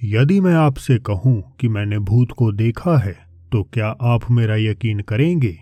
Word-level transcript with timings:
यदि 0.00 0.38
मैं 0.40 0.54
आपसे 0.54 0.96
कहूँ 0.98 1.42
कि 1.60 1.68
मैंने 1.68 1.98
भूत 1.98 2.30
को 2.30 2.50
देखा 2.52 2.96
है 2.98 3.12
तो 3.52 3.62
क्या 3.74 3.86
आप 3.86 4.30
मेरा 4.30 4.56
यकीन 4.56 5.00
करेंगे? 5.00 5.52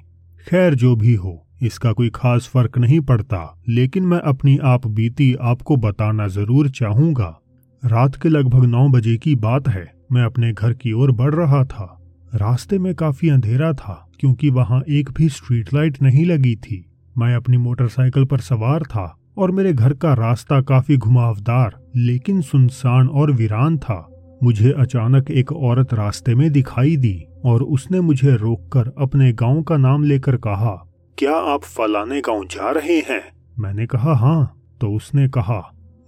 खैर, 0.47 0.75
जो 0.75 0.95
भी 0.97 1.14
हो, 1.14 1.46
इसका 1.62 1.93
कोई 1.93 2.11
खास 2.14 2.48
फ़र्क 2.53 2.79
नहीं 2.79 3.00
पड़ता, 3.00 3.62
लेकिन 3.68 4.06
मैं 4.06 4.18
अपनी 4.21 4.56
आप 4.64 4.87
बीती 4.88 5.34
आपको 5.42 5.76
बताना 5.76 6.26
ज़रूर 6.29 6.71
चाहूँगा। 6.71 7.38
रात 7.82 8.16
के 8.16 8.29
लगभग 8.29 8.64
नौ 8.64 8.88
बजे 8.88 9.17
की 9.17 9.35
बात 9.37 9.69
है, 9.69 9.87
मैं 10.13 10.22
अपने 10.22 10.53
घर 10.53 10.72
की 10.72 10.92
ओर 10.92 11.12
बढ़ 11.12 11.35
रहा 11.35 11.64
था। 11.64 11.99
रास्ते 12.35 12.78
में 12.78 12.94
काफ़ी 12.94 13.28
अंधेरा 13.28 13.72
था, 13.72 14.08
क्योंकि 14.21 14.51
वहाँ 14.51 14.83
एक 14.90 15.10
भी 15.10 15.28
स्ट्रीट 15.28 15.74
लाइट 15.74 16.02
नहीं 16.02 16.24
लगी 16.27 16.56
थी। 16.56 16.84
मैं 17.16 17.34
अपनी 17.34 17.56
मोटरसाइकिल 17.56 18.24
पर 18.24 18.41
सवार 18.41 18.83
था, 18.83 19.14
और 19.38 19.51
मेरे 19.51 19.73
घर 19.73 19.92
का 19.95 20.14
रास्ता 20.14 20.60
काफ़ी 20.60 20.96
घुमावदार, 20.96 21.80
लेकिन 21.96 22.41
सुनसान 22.41 23.09
और 23.09 23.33
वीरान 23.33 23.78
था। 23.78 24.09
मुझे 24.43 24.70
अचानक 24.73 25.30
एक 25.30 25.53
औरत 25.53 25.93
रास्ते 25.95 26.35
में 26.35 26.51
दिखाई 26.53 26.97
दी 26.97 27.27
और 27.45 27.62
उसने 27.62 28.01
मुझे 28.01 28.37
रोककर 28.37 28.93
अपने 28.99 29.33
गाँव 29.33 29.62
का 29.62 29.77
नाम 29.77 30.05
लेकर 30.05 30.37
कहा, 30.37 30.71
क्या 31.19 31.35
आप 31.35 31.62
फलाने 31.62 32.21
गाँव 32.21 32.45
जा 32.45 32.71
रहे 32.71 32.99
हैं? 33.01 33.23
मैंने 33.59 33.87
कहा 33.87 34.15
हाँ। 34.15 34.59
तो 34.80 34.93
उसने 34.93 35.29
कहा, 35.29 35.61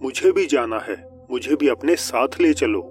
मुझे 0.03 0.31
भी 0.31 0.45
जाना 0.45 0.79
है, 0.89 0.95
मुझे 1.31 1.55
भी 1.55 1.67
अपने 1.67 1.95
साथ 1.95 2.41
ले 2.41 2.53
चलो। 2.53 2.81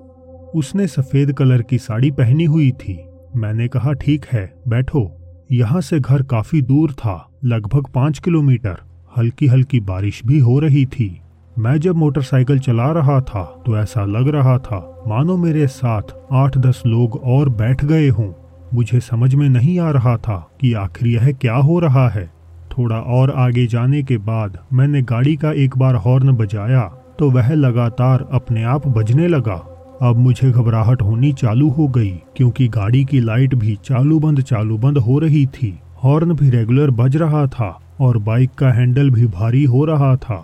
उसने 0.55 0.87
सफ़ेद 0.87 1.33
कलर 1.33 1.63
की 1.63 1.79
साड़ी 1.79 2.11
पहनी 2.11 2.45
हुई 2.45 2.71
थी। 2.71 2.99
मैंने 3.37 3.69
कहा, 3.69 3.93
ठीक 3.93 4.25
है, 4.25 4.53
बैठो। 4.69 5.11
यहाँ 5.53 5.81
से 5.81 6.01
घर 6.01 6.23
काफ़ी 6.23 6.63
दूर 6.63 6.93
था, 6.93 7.31
लगभग 7.45 7.87
पाँच 7.95 8.19
किलोमीटर। 8.19 8.77
हल्की 9.17 9.47
हल्की 9.47 9.81
बारिश 9.81 10.23
भी 10.27 10.39
हो 10.39 10.59
रही 10.59 10.87
थी। 10.87 11.21
मैं 11.57 11.77
जब 11.81 11.97
मोटरसाइकिल 11.97 12.59
चला 12.59 12.91
रहा 12.93 13.21
था 13.21 13.43
तो 13.67 13.77
ऐसा 13.79 14.05
लग 14.05 14.29
रहा 14.29 14.57
था, 14.59 14.79
मानो 15.09 15.37
मेरे 15.37 15.67
साथ 15.67 16.15
आठ 16.33 16.57
दस 16.59 16.83
लोग 16.87 17.21
और 17.25 17.49
बैठ 17.51 17.85
गए 17.85 18.09
हों। 18.09 18.33
मुझे 18.75 19.01
समझ 19.01 19.35
में 19.35 19.49
नहीं 19.49 19.79
आ 19.81 19.91
रहा 19.91 20.17
था 20.17 20.37
कि 20.61 20.73
आखिर 20.75 21.09
यह 21.09 21.31
क्या 21.33 21.55
हो 21.57 21.79
रहा 21.81 22.09
है। 22.09 22.25
थोड़ा 22.71 22.97
और 22.97 23.31
आगे 23.31 23.67
जाने 23.67 24.03
के 24.03 24.17
बाद 24.19 24.59
मैंने 24.73 25.03
गाड़ी 25.03 25.35
का 25.37 25.53
एक 25.55 25.77
बार 25.79 25.95
हॉर्न 25.97 26.33
बजाया 26.33 26.81
तो 27.19 27.31
वह 27.31 27.53
लगातार 27.53 28.29
अपने 28.33 28.63
आप 28.65 28.87
बजने 28.89 29.29
लगा। 29.29 29.63
अब 30.03 30.17
मुझे 30.17 30.51
घबराहट 30.51 31.03
होनी 31.03 31.33
चालू 31.33 31.69
हो 31.69 31.87
गई, 31.89 32.11
क्योंकि 32.37 32.67
गाड़ी 32.69 33.05
की 33.05 33.21
लाइट 33.21 33.55
भी 33.55 33.77
चालू 33.85 34.19
बंद 34.21 34.41
चालू 34.41 34.79
बंद 34.79 34.99
हो 34.99 35.19
रही 35.19 35.45
थी। 35.47 35.73
हॉर्न 36.05 36.33
भी 36.33 36.49
रेगुलर 36.51 36.91
बज 36.93 37.17
रहा 37.17 37.47
था, 37.47 37.69
और 38.01 38.19
बाइक 38.19 38.55
का 38.59 38.73
हैंडल 38.73 39.11
भी 39.11 39.27
भारी 39.29 39.63
हो 39.65 39.85
रहा 39.85 40.15
था। 40.17 40.39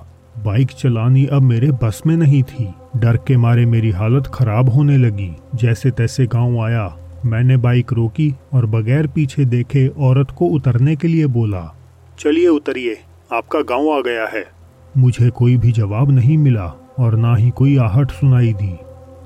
बाइक 0.45 0.71
चलानी 0.71 1.25
अब 1.27 1.43
मेरे 1.43 1.71
बस 1.83 2.03
में 2.07 2.17
नहीं 2.17 2.43
थी। 2.43 2.69
डर 2.97 3.17
के 3.27 3.37
मारे 3.37 3.65
मेरी 3.67 3.91
हालत 3.91 4.27
खराब 4.27 4.69
होने 4.69 4.97
लगी। 4.97 5.31
जैसे 5.55 5.91
तैसे 5.91 6.27
गाँव 6.27 6.61
आया, 6.61 6.97
मैंने 7.27 7.57
बाइक 7.57 7.93
रोकी 7.93 8.33
और 8.53 8.67
बगैर 8.67 9.07
पीछे 9.07 9.45
देखे 9.45 9.87
औरत 9.99 10.31
को 10.31 10.47
उतरने 10.47 10.97
के 10.97 11.09
लिए 11.09 11.27
बोला, 11.27 11.63
चलिए 12.19 12.49
उतरिए, 12.49 12.97
आपका 13.33 13.61
गाँव 13.61 13.91
आ 13.91 14.01
गया 14.01 14.27
है। 14.29 14.45
मुझे 14.97 15.31
कोई 15.31 15.57
भी 15.57 15.73
जवाब 15.73 16.11
नहीं 16.11 16.39
मिला 16.39 16.73
और 16.99 17.17
ना 17.17 17.35
ही 17.37 17.51
कोई 17.51 17.77
आहट 17.79 18.11
सुनाई 18.11 18.53
दी। 18.53 18.75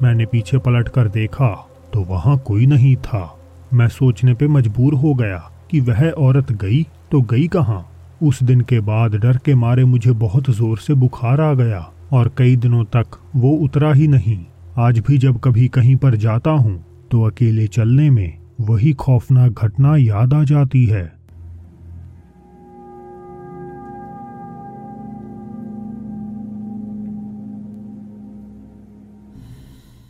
मैंने 0.02 0.26
पीछे 0.26 0.58
पलट 0.58 0.88
कर 0.88 1.08
देखा 1.08 1.48
तो 1.92 2.00
वहाँ 2.00 2.36
कोई 2.38 2.66
नहीं 2.66 2.96
था। 2.96 3.38
मैं 3.72 3.88
सोचने 3.88 4.34
पे 4.34 4.48
मजबूर 4.48 4.94
हो 4.94 5.14
गया 5.14 5.38
कि 5.70 5.80
वह 5.80 6.08
औरत 6.10 6.52
गई 6.52 6.82
तो 7.10 7.20
गई 7.22 7.46
कहाँ? 7.48 7.93
उस 8.24 8.42
दिन 8.42 8.60
के 8.60 8.80
बाद 8.80 9.14
डर 9.16 9.36
के 9.36 9.54
मारे 9.54 9.84
मुझे 9.84 10.12
बहुत 10.20 10.50
ज़ोर 10.50 10.78
से 10.78 10.94
बुखार 10.94 11.40
आ 11.40 11.52
गया 11.54 11.80
और 12.12 12.34
कई 12.38 12.56
दिनों 12.56 12.84
तक 12.96 13.18
वो 13.36 13.50
उतरा 13.64 13.92
ही 13.92 14.08
नहीं। 14.08 14.38
आज 14.78 14.98
भी 14.98 15.18
जब 15.18 15.40
कभी 15.40 15.68
कहीं 15.68 15.96
पर 15.96 16.14
जाता 16.16 16.50
हूँ 16.52 16.84
तो 17.10 17.22
अकेले 17.22 17.66
चलने 17.68 18.08
में 18.10 18.38
वही 18.60 18.92
खौफनाक 18.94 19.64
घटना 19.64 19.96
याद 19.96 20.34
आ 20.34 20.42
जाती 20.44 20.84
है। 20.86 21.12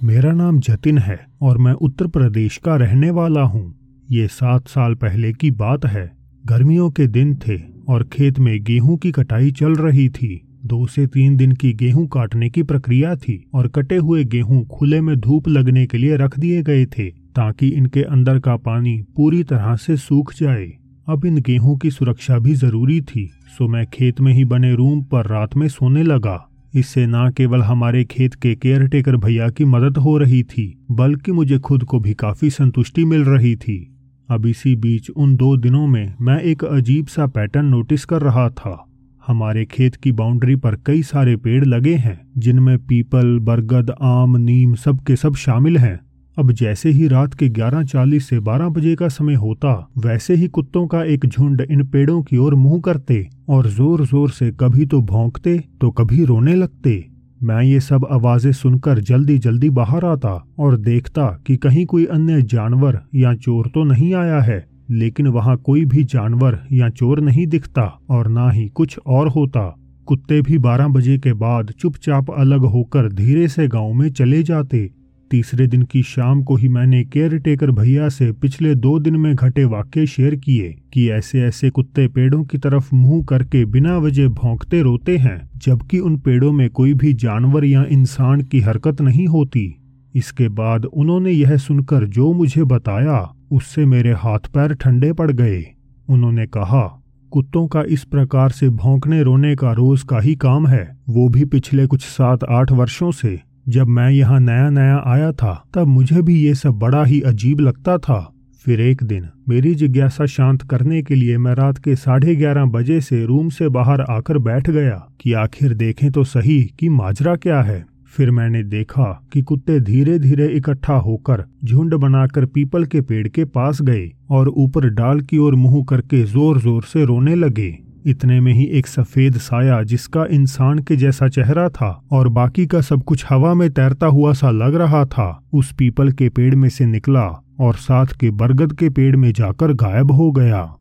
मेरा 0.02 0.32
नाम 0.32 0.58
जतिन 0.60 0.98
है 0.98 1.18
और 1.42 1.58
मैं 1.58 1.72
उत्तर 1.72 2.06
प्रदेश 2.06 2.56
का 2.56 2.76
रहने 2.76 3.10
वाला 3.10 3.42
हूँ। 3.42 3.64
ये 4.08 4.26
सात 4.28 4.68
साल 4.68 4.94
पहले 4.94 5.32
की 5.32 5.50
बात 5.52 5.86
है। 5.86 6.10
गर्मियों 6.44 6.90
के 6.90 7.06
दिन 7.06 7.34
थे। 7.38 7.73
और 7.88 8.04
खेत 8.04 8.38
में 8.38 8.62
गेहूँ 8.64 8.96
की 8.98 9.12
कटाई 9.12 9.50
चल 9.50 9.74
रही 9.74 10.08
थी। 10.08 10.40
दो 10.66 10.86
से 10.86 11.06
तीन 11.06 11.36
दिन 11.36 11.52
की 11.52 11.72
गेहूँ 11.72 12.06
काटने 12.06 12.48
की 12.50 12.62
प्रक्रिया 12.62 13.14
थी 13.16 13.42
और 13.54 13.68
कटे 13.68 13.96
हुए 13.96 14.24
गेहूँ 14.24 14.64
खुले 14.68 15.00
में 15.00 15.16
धूप 15.16 15.48
लगने 15.48 15.86
के 15.86 15.98
लिए 15.98 16.16
रख 16.16 16.38
दिए 16.38 16.62
गए 16.62 16.86
थे 16.86 17.08
ताकि 17.10 17.68
इनके 17.68 18.02
अंदर 18.02 18.38
का 18.38 18.56
पानी 18.56 18.96
पूरी 19.16 19.42
तरह 19.42 19.76
से 19.76 19.96
सूख 19.96 20.32
जाए। 20.34 20.66
अब 21.08 21.24
इन 21.26 21.38
गेहूँ 21.38 21.76
की 21.78 21.90
सुरक्षा 21.90 22.38
भी 22.38 22.54
ज़रूरी 22.54 23.00
थी, 23.00 23.30
सो 23.58 23.68
मैं 23.68 23.86
खेत 23.86 24.20
में 24.20 24.32
ही 24.32 24.44
बने 24.44 24.74
रूम 24.74 25.02
पर 25.02 25.26
रात 25.26 25.56
में 25.56 25.68
सोने 25.68 26.02
लगा। 26.02 26.50
इससे 26.74 27.06
न 27.06 27.30
केवल 27.36 27.62
हमारे 27.62 28.04
खेत 28.04 28.34
के 28.34 28.54
केयर 28.54 28.86
टेकर 28.88 29.16
भैया 29.16 29.48
की 29.48 29.64
मदद 29.64 29.96
हो 29.96 30.16
रही 30.18 30.42
थी, 30.42 30.84
बल्कि 30.90 31.32
मुझे 31.32 31.58
खुद 31.58 31.84
को 31.84 32.00
भी 32.00 32.14
काफ़ी 32.14 32.50
संतुष्टि 32.50 33.04
मिल 33.04 33.24
रही 33.24 33.54
थी। 33.56 33.93
अब 34.28 34.46
इसी 34.46 34.74
बीच 34.76 35.10
उन 35.10 35.34
दो 35.36 35.56
दिनों 35.56 35.86
में 35.86 36.14
मैं 36.20 36.40
एक 36.42 36.64
अजीब 36.64 37.06
सा 37.06 37.26
पैटर्न 37.26 37.66
नोटिस 37.66 38.04
कर 38.04 38.22
रहा 38.22 38.48
था। 38.50 38.84
हमारे 39.26 39.64
खेत 39.64 39.94
की 39.96 40.12
बाउंड्री 40.12 40.56
पर 40.56 40.76
कई 40.76 41.02
सारे 41.02 41.36
पेड़ 41.36 41.64
लगे 41.64 41.94
हैं, 41.94 42.20
जिनमें 42.38 42.78
पीपल 42.78 43.38
बरगद, 43.38 43.90
आम, 43.90 44.36
नीम 44.36 44.74
सब 44.74 45.04
के 45.04 45.16
सब 45.16 45.34
शामिल 45.34 45.78
हैं। 45.78 46.00
अब 46.36 46.50
जैसे 46.52 46.90
ही 46.90 47.08
रात 47.08 47.34
के 47.34 47.48
11:40 47.48 48.20
से 48.20 48.38
12 48.40 48.68
बजे 48.68 48.94
का 48.94 49.08
समय 49.08 49.34
होता, 49.34 49.90
वैसे 49.98 50.34
ही 50.34 50.48
कुत्तों 50.48 50.86
का 50.86 51.02
एक 51.04 51.26
झुंड 51.26 51.60
इन 51.60 51.84
पेड़ों 51.84 52.22
की 52.22 52.36
ओर 52.36 52.54
मुँह 52.54 52.80
करते 52.80 53.26
और 53.48 53.66
ज़ोर 53.66 54.04
ज़ोर 54.06 54.30
से 54.30 54.50
कभी 54.50 54.86
तो 54.86 55.00
भौंकते 55.02 55.58
तो 55.80 55.90
कभी 55.90 56.24
रोने 56.24 56.54
लगते। 56.54 57.13
मैं 57.44 57.62
ये 57.62 57.80
सब 57.80 58.06
आवाज़ें 58.10 58.52
सुनकर 58.52 58.98
जल्दी 58.98 59.36
जल्दी 59.38 59.68
बाहर 59.70 60.04
आता 60.04 60.30
और 60.58 60.76
देखता 60.76 61.26
कि 61.46 61.56
कहीं 61.56 61.84
कोई 61.86 62.04
अन्य 62.06 62.42
जानवर 62.42 62.98
या 63.14 63.34
चोर 63.34 63.66
तो 63.66 63.82
नहीं 63.84 64.12
आया 64.14 64.40
है, 64.40 64.66
लेकिन 64.90 65.26
वहाँ 65.26 65.56
कोई 65.56 65.84
भी 65.84 66.04
जानवर 66.04 66.58
या 66.72 66.88
चोर 66.90 67.20
नहीं 67.20 67.46
दिखता 67.46 67.82
और 68.10 68.28
ना 68.28 68.50
ही 68.50 68.66
कुछ 68.68 68.98
और 69.06 69.28
होता। 69.28 69.66
कुत्ते 70.08 70.40
भी 70.42 70.58
बारह 70.58 70.88
बजे 70.88 71.18
के 71.18 71.32
बाद 71.32 71.72
चुपचाप 71.80 72.30
अलग 72.30 72.64
होकर 72.66 73.12
धीरे 73.12 73.46
से 73.48 73.68
गाँव 73.68 73.92
में 73.92 74.08
चले 74.10 74.42
जाते 74.42 74.90
तीसरे 75.30 75.66
दिन 75.66 75.82
की 75.82 76.02
शाम 76.02 76.42
को 76.42 76.56
ही 76.56 76.68
मैंने 76.68 77.04
केयर 77.04 77.38
टेकर 77.38 77.70
भैया 77.70 78.08
से 78.08 78.32
पिछले 78.32 78.74
दो 78.74 78.98
दिन 78.98 79.16
में 79.16 79.34
घटे 79.34 79.64
वाक्य 79.64 80.06
शेयर 80.06 80.36
किए 80.36 80.76
कि 80.92 81.08
ऐसे 81.10 81.42
ऐसे 81.42 81.70
कुत्ते 81.70 82.08
पेड़ों 82.08 82.44
की 82.44 82.58
तरफ़ 82.58 82.94
मुँह 82.94 83.24
करके 83.24 83.64
बिना 83.64 83.98
वजह 83.98 84.28
भौंकते 84.28 84.82
रोते 84.82 85.16
हैं, 85.16 85.50
जबकि 85.56 85.98
उन 85.98 86.16
पेड़ों 86.16 86.52
में 86.52 86.70
कोई 86.70 86.94
भी 86.94 87.12
जानवर 87.12 87.64
या 87.64 87.84
इंसान 87.84 88.40
की 88.40 88.60
हरकत 88.60 89.00
नहीं 89.00 89.26
होती। 89.26 89.80
इसके 90.14 90.48
बाद 90.48 90.84
उन्होंने 90.84 91.30
यह 91.30 91.56
सुनकर 91.56 92.06
जो 92.06 92.32
मुझे 92.32 92.64
बताया, 92.64 93.34
उससे 93.50 93.86
मेरे 93.86 94.12
हाथ 94.12 94.38
पैर 94.38 94.74
ठंडे 94.74 95.12
पड़ 95.12 95.30
गए। 95.30 95.64
उन्होंने 96.08 96.46
कहा, 96.46 97.02
कुत्तों 97.32 97.66
का 97.66 97.82
इस 97.82 98.04
प्रकार 98.04 98.50
से 98.50 98.68
भौंकने 98.68 99.22
रोने 99.22 99.54
का 99.56 99.72
रोज 99.72 100.02
का 100.02 100.20
ही 100.20 100.34
काम 100.34 100.66
है, 100.66 100.96
वो 101.08 101.28
भी 101.28 101.44
पिछले 101.44 101.86
कुछ 101.86 102.02
सात 102.02 102.44
आठ 102.44 102.72
वर्षों 102.72 103.10
से। 103.10 103.40
जब 103.66 103.88
मैं 103.88 104.10
यहाँ 104.10 104.38
नया 104.40 104.68
नया 104.70 105.02
आया 105.06 105.30
था, 105.32 105.52
तब 105.74 105.86
मुझे 105.86 106.22
भी 106.22 106.34
ये 106.36 106.54
सब 106.54 106.78
बड़ा 106.78 107.04
ही 107.04 107.20
अजीब 107.22 107.60
लगता 107.60 107.96
था। 107.98 108.30
फिर 108.66 108.80
एक 108.80 109.02
दिन, 109.02 109.28
मेरी 109.48 109.74
जिज्ञासा 109.74 110.26
शांत 110.26 110.62
करने 110.62 111.02
के 111.02 111.14
लिए 111.14 111.38
मैं 111.38 111.54
रात 111.54 111.78
के 111.78 111.96
साढ़े 111.96 112.34
ग्यारह 112.36 112.64
बजे 112.66 113.00
से 113.00 113.24
रूम 113.24 113.48
से 113.48 113.68
बाहर 113.68 114.00
आकर 114.00 114.38
बैठ 114.40 114.70
गया 114.70 114.96
कि 115.20 115.32
आखिर 115.34 115.74
देखें 115.74 116.10
तो 116.12 116.24
सही 116.24 116.62
कि 116.78 116.88
माजरा 116.90 117.34
क्या 117.36 117.60
है। 117.62 117.84
फिर 118.14 118.30
मैंने 118.30 118.62
देखा 118.64 119.04
कि 119.32 119.42
कुत्ते 119.42 119.78
धीरे 119.80 120.18
धीरे 120.18 120.46
इकट्ठा 120.48 120.94
होकर 120.96 121.44
झुंड 121.64 121.94
बनाकर 121.94 122.44
पीपल 122.46 122.84
के 122.84 123.00
पेड़ 123.00 123.26
के 123.28 123.44
पास 123.46 123.80
गए 123.82 124.10
और 124.30 124.48
ऊपर 124.48 124.88
डाल 124.90 125.20
की 125.20 125.38
ओर 125.38 125.54
मुँह 125.54 125.84
करके 125.84 126.22
ज़ोर 126.24 126.60
ज़ोर 126.60 126.82
से 126.84 127.04
रोने 127.04 127.34
लगे। 127.34 127.70
इतने 128.06 128.40
में 128.40 128.52
ही 128.52 128.64
एक 128.64 128.86
सफ़ेद 128.86 129.36
साया 129.38 129.82
जिसका 129.82 130.24
इंसान 130.30 130.78
के 130.78 130.96
जैसा 130.96 131.28
चेहरा 131.28 131.68
था 131.68 132.02
और 132.12 132.28
बाकी 132.28 132.66
का 132.66 132.80
सब 132.80 133.02
कुछ 133.02 133.24
हवा 133.30 133.54
में 133.54 133.70
तैरता 133.70 134.06
हुआ 134.06 134.32
सा 134.32 134.50
लग 134.50 134.74
रहा 134.74 135.04
था, 135.04 135.42
उस 135.52 135.72
पीपल 135.72 136.12
के 136.12 136.28
पेड़ 136.28 136.54
में 136.54 136.68
से 136.68 136.86
निकला 136.86 137.26
और 137.60 137.74
साथ 137.74 138.06
के 138.06 138.30
बरगद 138.30 138.72
के 138.72 138.90
पेड़ 138.90 139.16
में 139.16 139.32
जाकर 139.32 139.72
गायब 139.72 140.10
हो 140.10 140.30
गया। 140.32 140.74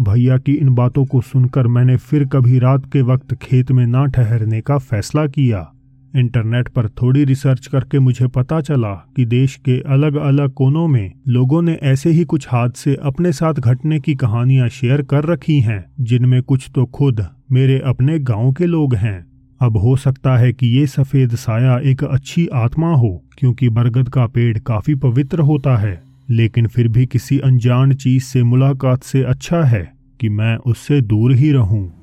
भैया 0.00 0.38
की 0.38 0.52
इन 0.52 0.74
बातों 0.74 1.04
को 1.04 1.20
सुनकर 1.20 1.66
मैंने 1.66 1.96
फिर 1.96 2.24
कभी 2.24 2.58
रात 2.58 2.84
के 2.92 3.02
वक्त 3.02 3.34
खेत 3.34 3.72
में 3.72 3.86
ना 3.86 4.06
ठहरने 4.06 4.60
का 4.60 4.78
फैसला 4.78 5.26
किया। 5.26 5.72
इंटरनेट 6.16 6.68
पर 6.68 6.88
थोड़ी 6.88 7.24
रिसर्च 7.24 7.66
करके 7.66 7.98
मुझे 7.98 8.26
पता 8.26 8.60
चला 8.60 8.92
कि 9.16 9.24
देश 9.24 9.56
के 9.56 9.78
अलग 9.86 10.16
अलग 10.16 10.52
कोनों 10.52 10.86
में 10.88 11.12
लोगों 11.28 11.62
ने 11.62 11.78
ऐसे 11.82 12.10
ही 12.10 12.24
कुछ 12.24 12.46
हादसे 12.48 12.96
अपने 13.02 13.32
साथ 13.32 13.54
घटने 13.54 14.00
की 14.00 14.14
कहानियाँ 14.14 14.68
शेयर 14.68 15.02
कर 15.02 15.24
रखी 15.24 15.60
हैं, 15.60 15.84
जिनमें 16.00 16.42
कुछ 16.42 16.70
तो 16.74 16.86
खुद 16.86 17.26
मेरे 17.52 17.78
अपने 17.78 18.18
गाँव 18.18 18.52
के 18.52 18.66
लोग 18.66 18.94
हैं। 18.94 19.26
अब 19.60 19.76
हो 19.76 19.96
सकता 19.96 20.36
है 20.36 20.52
कि 20.52 20.66
ये 20.66 20.86
सफ़ेद 20.86 21.34
साया 21.34 21.78
एक 21.78 22.04
अच्छी 22.04 22.46
आत्मा 22.46 22.94
हो, 22.94 23.24
क्योंकि 23.38 23.68
बरगद 23.68 24.08
का 24.08 24.26
पेड़ 24.26 24.58
काफ़ी 24.58 24.94
पवित्र 24.94 25.40
होता 25.40 25.76
है, 25.76 26.02
लेकिन 26.30 26.66
फिर 26.66 26.88
भी 26.88 27.06
किसी 27.06 27.38
अनजान 27.38 27.94
चीज़ 27.94 28.24
से 28.24 28.42
मुलाकात 28.42 29.02
से 29.02 29.22
अच्छा 29.22 29.62
है 29.62 29.92
कि 30.20 30.28
मैं 30.28 30.56
उससे 30.56 31.00
दूर 31.00 31.32
ही 31.32 31.52
रहूँ। 31.52 31.97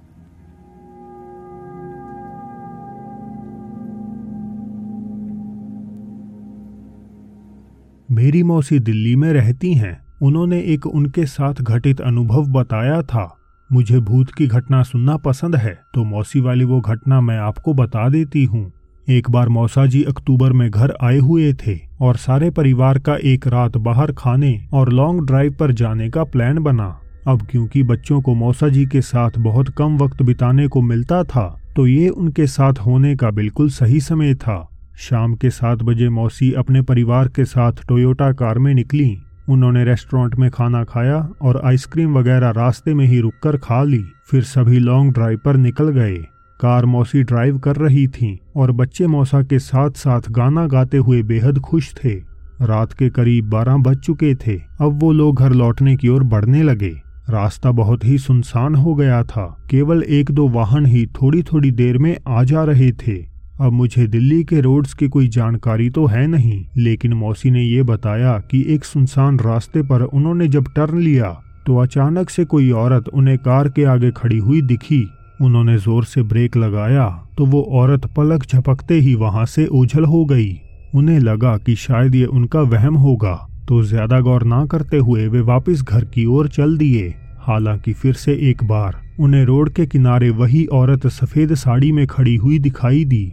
मेरी 8.10 8.42
मौसी 8.44 8.78
दिल्ली 8.80 9.16
में 9.16 9.32
रहती 9.34 9.74
हैं। 9.74 9.98
उन्होंने 10.22 10.60
एक 10.64 10.86
उनके 10.88 11.26
साथ 11.26 11.54
घटित 11.54 12.02
अनुभव 12.02 12.48
बताया 12.52 13.02
था। 13.04 13.38
मुझे 13.70 14.00
भूत 14.00 14.32
की 14.32 14.48
घटना 14.48 14.82
सुनना 14.84 15.16
पसंद 15.18 15.56
है 15.56 15.74
तो 15.94 16.04
मौसी 16.04 16.40
वाली 16.40 16.66
वो 16.66 16.80
घटना 16.82 17.22
मैं 17.22 17.38
आपको 17.38 17.74
बता 17.74 18.08
देती 18.10 18.44
हूँ। 18.46 18.72
एक 19.08 19.30
बार 19.30 19.50
मौसा 19.50 19.86
जी 19.86 20.04
अक्टूबर 20.04 20.54
में 20.54 20.70
घर 20.70 20.94
आए 21.04 21.18
हुए 21.20 21.52
थे 21.58 21.78
और 22.02 22.16
सारे 22.18 22.50
परिवार 22.52 23.00
का 23.00 23.16
एक 23.24 23.48
रात 23.48 23.78
बाहर 23.80 24.12
खाने 24.12 24.60
और 24.74 24.92
लॉन्ग 24.92 25.26
ड्राइव 25.28 25.56
पर 25.60 25.72
जाने 25.72 26.10
का 26.10 26.24
प्लान 26.26 26.60
बना। 26.60 26.88
अब 27.28 27.42
क्योंकि 27.42 27.84
बच्चों 27.84 28.22
को 28.22 28.34
मौसा 28.36 28.68
जी 28.68 28.86
के 28.86 29.02
साथ 29.02 29.38
बहुत 29.40 29.70
कम 29.70 29.98
वक्त 29.98 30.22
बिताने 30.22 30.68
को 30.68 30.82
मिलता 30.82 31.24
था 31.24 31.48
तो 31.76 31.88
ये 31.88 32.08
उनके 32.10 32.48
साथ 32.48 32.80
होने 32.80 33.16
का 33.16 33.32
बिल्कुल 33.32 33.70
सही 33.72 34.00
समय 34.00 34.36
था। 34.36 34.58
शाम 34.98 35.34
के 35.36 35.50
सात 35.50 35.84
बजे 35.84 36.10
मौसी 36.10 36.52
अपने 36.52 36.82
परिवार 36.82 37.28
के 37.28 37.46
साथ 37.46 37.72
टोयोटा 37.88 38.32
कार 38.32 38.60
में 38.60 38.74
निकली। 38.74 39.18
उन्होंने 39.50 39.84
रेस्टोरेंट 39.84 40.36
में 40.36 40.52
खाना 40.52 40.84
खाया 40.84 41.30
और 41.42 41.62
आइसक्रीम 41.66 42.18
वगैरह 42.18 42.50
रास्ते 42.50 42.94
में 42.94 43.06
ही 43.06 43.20
रुककर 43.20 43.58
खा 43.58 43.84
ली। 43.84 44.04
फिर 44.32 44.44
सभी 44.44 44.80
लॉन्ग 44.80 45.14
ड्राइव 45.14 45.40
पर 45.46 45.58
निकल 45.58 45.90
गए। 45.90 46.16
कार 46.60 46.86
मौसी 46.86 47.24
ड्राइव 47.24 47.58
कर 47.60 47.76
रही 47.76 48.08
थी 48.08 48.40
और 48.56 48.72
बच्चे 48.72 49.08
मौसा 49.08 49.42
के 49.44 49.60
साथ 49.60 49.92
साथ 49.92 50.22
गाना 50.32 50.68
गाते 50.68 50.98
हुए 50.98 51.24
बेहद 51.24 51.60
खुश 51.60 51.94
थे। 51.96 52.14
रात 52.62 52.94
के 52.94 53.10
करीब 53.10 53.50
बारह 53.50 53.78
बज 53.78 53.98
चुके 53.98 54.36
थे। 54.36 54.58
अब 54.58 55.00
वो 55.00 55.12
लोग 55.12 55.40
घर 55.40 55.54
लौटने 55.54 55.96
की 55.96 56.08
ओर 56.08 56.24
बढ़ने 56.24 56.64
लगे। 56.64 56.94
रास्ता 57.30 57.72
बहुत 57.72 58.06
ही 58.06 58.18
सुनसान 58.18 58.76
हो 58.76 58.96
गया 58.96 59.24
था। 59.24 59.66
केवल 59.70 60.04
एक 60.04 60.32
दो 60.32 60.48
वाहन 60.50 60.86
ही 60.86 61.06
थोड़ी 61.06 61.44
थोड़ी 61.44 61.72
देर 61.72 61.98
में 61.98 62.18
आ 62.28 62.44
जा 62.44 62.64
रहे 62.64 62.92
थे। 62.92 63.35
अब 63.56 63.72
मुझे 63.72 64.06
दिल्ली 64.08 64.44
के 64.44 64.60
रोड्स 64.62 64.94
की 64.94 65.08
कोई 65.08 65.28
जानकारी 65.28 65.90
तो 65.90 66.06
है 66.06 66.26
नहीं, 66.28 66.66
लेकिन 66.78 67.14
मौसी 67.14 67.52
ने 67.52 67.62
ये 67.62 67.84
बताया 67.84 68.38
कि 68.52 68.64
एक 68.70 68.86
सुनसान 68.86 69.40
रास्ते 69.40 69.82
पर 69.84 70.02
उन्होंने 70.02 70.48
जब 70.48 70.66
टर्न 70.76 70.98
लिया 71.00 71.30
तो 71.66 71.78
अचानक 71.78 72.30
से 72.30 72.46
कोई 72.46 72.70
औरत 72.74 73.08
उन्हें 73.10 73.38
कार 73.38 73.70
के 73.70 73.84
आगे 73.86 74.12
खड़ी 74.12 74.38
हुई 74.38 74.62
दिखी। 74.64 75.04
उन्होंने 75.42 75.78
ज़ोर 75.78 76.04
से 76.06 76.24
ब्रेक 76.24 76.58
लगाया 76.58 77.08
तो 77.38 77.46
वो 77.46 77.62
औरत 77.74 78.06
पलक 78.18 78.44
झपकते 78.46 78.96
ही 78.96 79.14
वहाँ 79.16 79.46
से 79.46 79.66
ओझल 79.70 80.06
हो 80.06 80.24
गई। 80.26 80.52
उन्हें 80.96 81.20
लगा 81.20 81.56
कि 81.58 81.76
शायद 81.78 82.16
ये 82.16 82.26
उनका 82.26 82.62
वहम 82.64 82.96
होगा 82.98 83.36
तो 83.68 83.82
ज़्यादा 83.84 84.20
गौर 84.22 84.44
ना 84.46 84.66
करते 84.66 84.98
हुए 84.98 85.28
वे 85.28 85.42
वापस 85.44 85.82
घर 85.84 86.06
की 86.06 86.26
ओर 86.28 86.48
चल 86.50 86.78
दिए। 86.78 87.14
हालाँकि 87.40 87.94
फिर 87.94 88.14
से 88.16 88.34
एक 88.50 88.64
बार, 88.64 89.02
उन्हें 89.20 89.44
रोड 89.46 89.70
के 89.70 89.86
किनारे 89.86 90.30
वही 90.34 90.66
औरत 90.74 91.08
सफ़ेद 91.10 91.54
साड़ी 91.56 91.92
में 91.92 92.06
खड़ी 92.08 92.36
हुई 92.36 92.60
दिखाई 92.60 93.04
दी। 93.06 93.26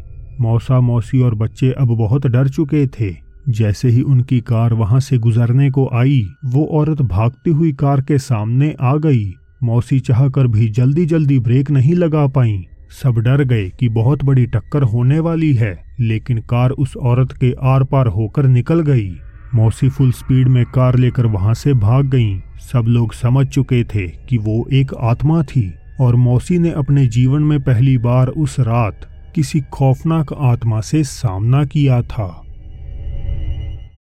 मौसा 0.42 0.80
मौसी 0.80 1.20
और 1.20 1.34
बच्चे 1.34 1.70
अब 1.70 1.96
बहुत 1.96 2.26
डर 2.26 2.48
चुके 2.48 2.86
थे। 2.90 3.14
जैसे 3.48 3.88
ही 3.88 4.00
उनकी 4.02 4.40
कार 4.40 4.74
वहाँ 4.74 5.00
से 5.00 5.18
गुजरने 5.18 5.70
को 5.70 5.88
आई, 5.94 6.26
वो 6.44 6.64
औरत 6.72 7.02
भागती 7.02 7.50
हुई 7.50 7.72
कार 7.72 8.00
के 8.00 8.18
सामने 8.18 8.74
आ 8.80 8.96
गई। 8.96 9.32
मौसी 9.64 9.98
चाहकर 10.00 10.46
भी 10.46 10.68
जल्दी 10.68 11.06
जल्दी 11.06 11.38
ब्रेक 11.38 11.70
नहीं 11.70 11.94
लगा 11.94 12.26
पाई। 12.26 12.58
सब 13.02 13.18
डर 13.18 13.42
गए 13.44 13.68
कि 13.70 13.88
बहुत 13.88 14.24
बड़ी 14.24 14.46
टक्कर 14.46 14.82
होने 14.82 15.18
वाली 15.18 15.52
है, 15.54 15.76
लेकिन 16.00 16.38
कार 16.40 16.70
उस 16.70 16.96
औरत 16.96 17.32
के 17.32 17.54
आर 17.64 17.84
पार 17.84 18.06
होकर 18.06 18.46
निकल 18.46 18.80
गई। 18.80 19.10
मौसी 19.54 19.88
फुल 19.88 20.10
स्पीड 20.12 20.48
में 20.48 20.64
कार 20.64 20.96
लेकर 20.96 21.26
वहाँ 21.26 21.54
से 21.54 21.74
भाग 21.74 22.10
गईं। 22.10 22.40
सब 22.62 22.84
लोग 22.88 23.12
समझ 23.12 23.46
चुके 23.46 23.82
थे 23.84 24.06
कि 24.28 24.38
वो 24.38 24.66
एक 24.72 24.94
आत्मा 25.00 25.42
थी, 25.42 25.72
और 26.00 26.16
मौसी 26.16 26.58
ने 26.58 26.70
अपने 26.70 27.06
जीवन 27.06 27.42
में 27.42 27.60
पहली 27.60 27.96
बार 27.98 28.28
उस 28.28 28.60
रात 28.60 29.08
किसी 29.34 29.60
खौफनाक 29.60 30.32
आत्मा 30.32 30.80
से 30.80 31.04
सामना 31.04 31.64
किया 31.64 32.02
था। 32.02 32.44